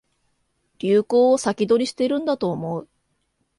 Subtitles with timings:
[0.79, 2.89] 流行を先取りしてるんだと思う